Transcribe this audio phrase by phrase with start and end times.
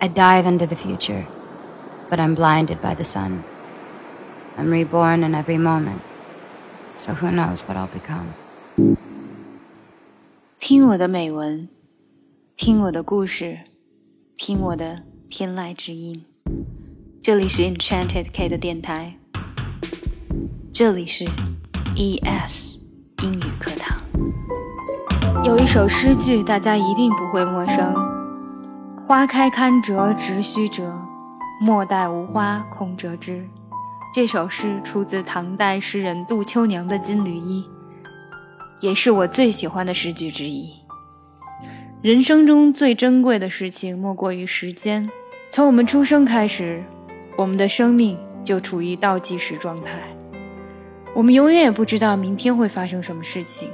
[0.00, 1.24] I dive into the future,
[2.08, 3.42] but I'm blinded by the sun.
[4.56, 6.00] I'm reborn in every moment,
[6.96, 8.26] so who knows what I'll become.
[10.58, 11.68] 听我的美文，
[12.56, 13.60] 听我的故事，
[14.36, 16.24] 听我的天籁之音。
[17.22, 19.14] 这里是 Enchanted K 的电台，
[20.72, 21.24] 这里是
[21.96, 22.78] ES
[23.22, 23.98] 英语课堂。
[25.44, 27.94] 有一首诗句，大家一定不会陌生：“
[29.07, 30.91] 花开堪折直须折，
[31.61, 33.47] 莫待无花空折枝。”
[34.11, 37.63] 这首诗出自唐代诗人杜秋娘的《金缕衣》，
[38.81, 40.73] 也是我最喜欢的诗句之一。
[42.01, 45.07] 人生中最珍贵的事情，莫过于时间。
[45.51, 46.83] 从我们出生开始，
[47.37, 49.99] 我们的生命就处于倒计时状态。
[51.13, 53.69] 我们永远也不知道明天会发生什么事情，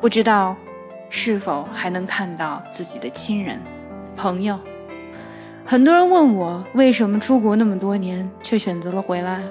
[0.00, 0.54] 不知道
[1.10, 3.60] 是否还能看到自己的亲人、
[4.18, 4.58] 朋友。
[5.64, 9.42] 很多人问我为什么出国那么多年却选择了回来，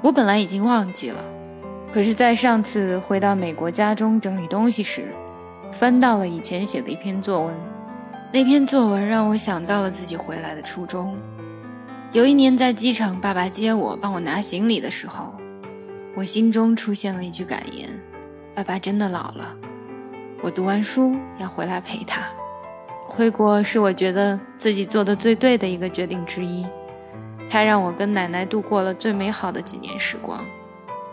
[0.00, 1.24] 我本来已经忘记了，
[1.92, 5.12] 可是，在上次回到美国家中整理东西时，
[5.72, 7.54] 翻到了以前写的一篇作文，
[8.32, 11.16] 那篇作文让我想到了自己回来的初衷。
[12.12, 15.34] 有一年在机场，爸爸接我帮我拿行李的时候，
[16.14, 17.88] 我心中出现了一句感言：
[18.54, 19.52] 爸爸真的老了，
[20.42, 22.22] 我读完书要回来陪他。
[23.08, 26.66] 回国是我觉得自己做的最对的一个决定之一，
[27.48, 30.44] 它让我跟奶奶度过了最美好的几年时光。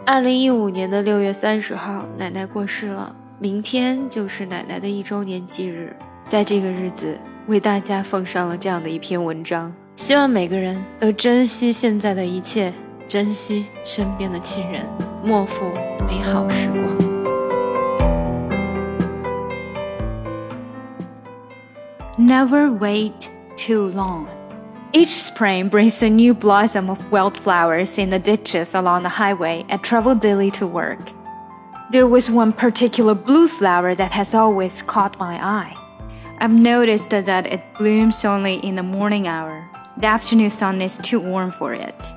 [0.05, 5.95] 二零一五年的六月三十号，奶奶过世了，明天就是奶奶的一周年忌日，
[6.27, 12.73] 在这个日子，为大家奉上了这样的一篇文章，希望每个人都珍惜现在的一切，
[13.07, 14.85] 珍惜身边的亲人，
[15.23, 15.65] 莫负
[16.07, 17.02] 美好时光。
[22.39, 24.27] Never wait too long.
[24.91, 29.77] Each spring brings a new blossom of wildflowers in the ditches along the highway I
[29.77, 31.11] travel daily to work.
[31.91, 35.77] There was one particular blue flower that has always caught my eye.
[36.39, 39.69] I've noticed that it blooms only in the morning hour.
[39.97, 42.07] The afternoon sun is too warm for it.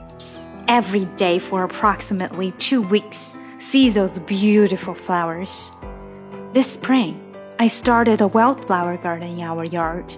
[0.66, 5.70] Every day for approximately two weeks, see those beautiful flowers.
[6.54, 7.20] This spring,
[7.58, 10.14] I started a wildflower garden in our yard.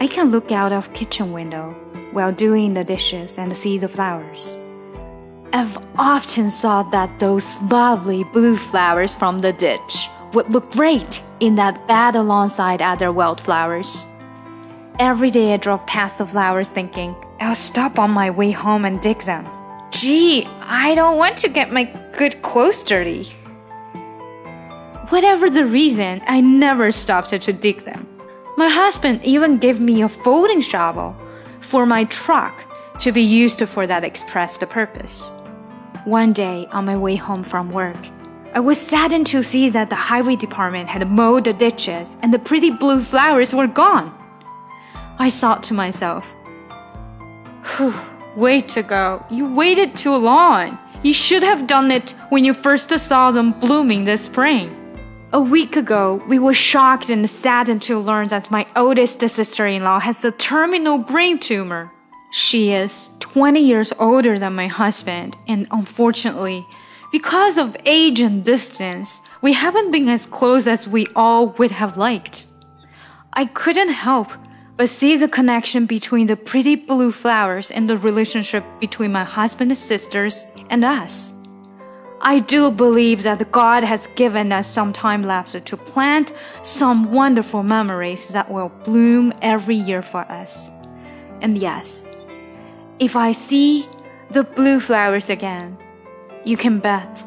[0.00, 1.72] I can look out of kitchen window
[2.12, 4.58] while doing the dishes and see the flowers.
[5.54, 11.56] I've often thought that those lovely blue flowers from the ditch would look great in
[11.56, 14.06] that bed alongside other wildflowers.
[14.98, 19.00] Every day I drove past the flowers thinking, I'll stop on my way home and
[19.00, 19.48] dig them.
[19.90, 23.32] Gee, I don't want to get my good clothes dirty.
[25.10, 28.06] Whatever the reason, I never stopped to dig them.
[28.58, 31.16] My husband even gave me a folding shovel
[31.60, 32.62] for my truck
[33.00, 35.32] to be used for that express purpose.
[36.04, 37.96] One day, on my way home from work,
[38.52, 42.38] I was saddened to see that the highway department had mowed the ditches and the
[42.38, 44.12] pretty blue flowers were gone.
[45.18, 46.26] I thought to myself,
[47.64, 47.94] Whew,
[48.36, 49.24] way to go.
[49.30, 50.78] You waited too long.
[51.02, 54.77] You should have done it when you first saw them blooming this spring.
[55.30, 59.84] A week ago, we were shocked and saddened to learn that my oldest sister in
[59.84, 61.92] law has a terminal brain tumor.
[62.30, 66.66] She is 20 years older than my husband, and unfortunately,
[67.12, 71.98] because of age and distance, we haven't been as close as we all would have
[71.98, 72.46] liked.
[73.34, 74.28] I couldn't help
[74.78, 79.78] but see the connection between the pretty blue flowers and the relationship between my husband's
[79.78, 81.37] sisters and us.
[82.25, 87.63] I do believe that God has given us some time left to plant some wonderful
[87.63, 90.71] memories that will bloom every year for us.
[91.41, 92.07] And yes,
[92.99, 93.87] if I see
[94.31, 95.77] the blue flowers again,
[96.45, 97.23] you can bet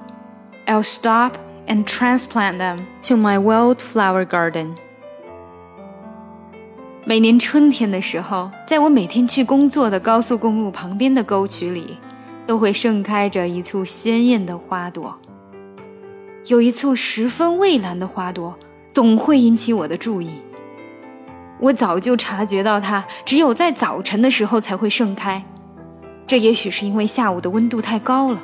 [0.67, 1.37] I'll stop
[1.69, 4.77] and transplant them to my wildflower garden.
[7.05, 11.99] 每年春天的时候，在我每天去工作的高速公路旁边的沟渠里，
[12.46, 15.18] 都会盛开着一簇鲜艳的花朵。
[16.48, 18.58] 有一簇十分蔚蓝的花朵，
[18.94, 20.32] 总会引起我的注意。
[21.60, 25.44] 我早就察觉到它只有在早晨的时候才会盛开，
[26.26, 28.42] 这也许是因为下午的温度太高了。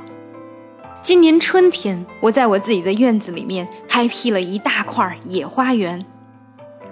[1.01, 6.05] 今年春天，我在我自己的院子里面开辟了一大块野花园。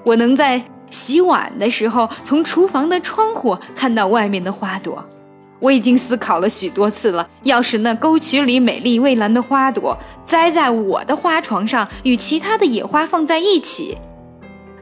[0.04, 5.06] 我能在洗碗的时候从厨房的窗户看到外面的花朵。
[5.66, 7.28] 我已经思考了许多次了。
[7.42, 13.98] 要是那沟渠里美丽蔚蓝的花朵栽在我的花床上，与其他的野花放在一起，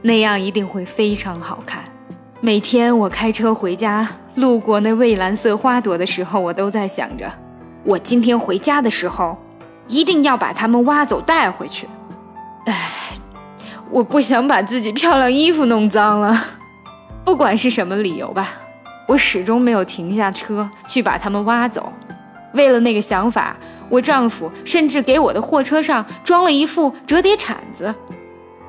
[0.02, 1.82] 那样一定会非常好看。
[2.42, 7.32] 每天我开车回家，路过那蔚蓝色花朵的时候，我都在想着，
[7.82, 9.38] 我今天回家的时候，
[9.88, 11.88] 一定要把它们挖走带回去。
[12.66, 12.90] 唉，
[13.90, 16.38] 我不想把自己漂亮衣服弄脏了。
[17.24, 18.50] 不管是什么理由吧，
[19.06, 21.92] 我始终没有停下车去把它们挖走。
[22.54, 23.56] 为了那个想法，
[23.88, 27.94] 我丈夫甚至给我的货车上装了一副折叠铲子。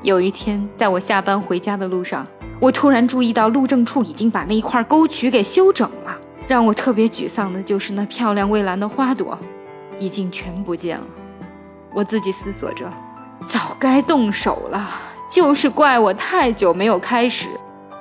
[0.02, 2.26] 有一天，在我下班回家的路上。
[2.60, 6.16] 我突然注意到路政处已经把那一块沟渠给修整了。
[6.48, 9.38] 让我特别沮丧的就是那漂亮蔚蓝的花朵，
[10.00, 11.08] 已经全不见了。
[11.92, 12.92] 我自己思索着，
[13.46, 14.90] 早该动手了，
[15.30, 17.48] 就是怪我太久没有开始。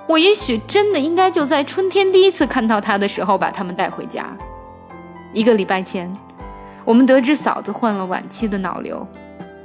[0.06, 4.27] 我也许真的应该就在春天第一次看到他的时候把他们带回家。
[5.33, 6.15] 一个礼拜前，
[6.85, 9.06] 我们得知嫂子患了晚期的脑瘤，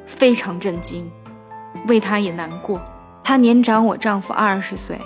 [0.05, 1.11] 非常震惊，
[1.87, 2.81] 为她也难过。
[3.21, 4.99] 他年长我丈夫二十岁，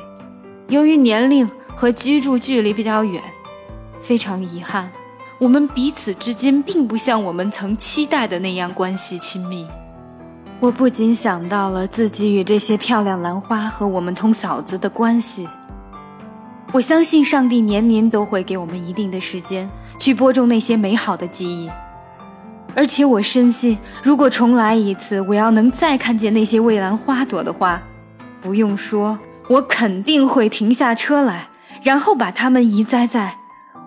[0.70, 3.22] 由于年龄和居住距离比较远，
[4.02, 4.90] 非常遗憾，
[5.40, 9.68] 我们彼此之间并不像我们曾期待的那样关系亲密。
[10.63, 15.45] 我不仅想到了自己与这些漂亮兰花和我们通嫂子的关系，
[16.71, 19.69] 我相信上帝年年都会给我们一定的时间
[20.00, 21.69] 去播种那些美好的记忆，
[22.74, 27.81] 而且我深信，如果重来一次，我要能再看见那些蔚蓝花朵的话。
[28.42, 29.19] 不用说，
[29.50, 31.50] 我肯定会停下车来，
[31.81, 33.38] 然后把它们移栽在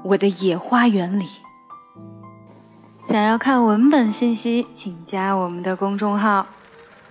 [0.05, 1.27] 我的野花园里。
[3.09, 6.45] 想要看文本信息，请加我们的公众号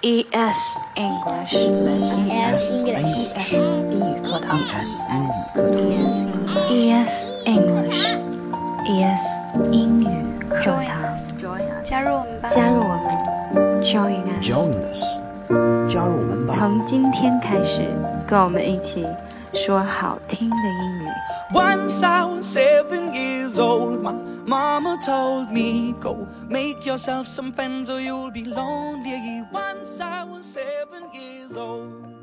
[0.02, 1.56] “e s english”。
[1.56, 4.58] e s english 英语课堂。
[4.58, 4.62] e
[6.92, 8.02] s english
[8.88, 9.24] e s
[9.72, 10.06] 英语
[10.50, 10.86] 课堂。
[11.84, 12.50] 加入我们吧！
[12.50, 12.88] 加入我
[13.54, 14.24] 们，join
[14.92, 15.02] us。
[15.88, 16.56] 加入我们吧！
[16.58, 17.82] 从今天开始，
[18.28, 19.06] 跟我们一起
[19.55, 21.09] 说好听的英语。
[21.53, 24.13] Once I was seven years old, my
[24.47, 29.45] mama told me, Go make yourself some friends or you'll be lonely.
[29.53, 32.14] Once I was seven years old.